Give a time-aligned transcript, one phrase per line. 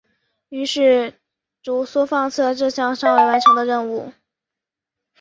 [0.49, 1.13] 于是
[1.63, 4.11] 卢梭放弃了这项尚未完成的任务。